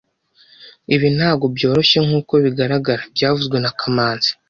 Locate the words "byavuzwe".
3.15-3.57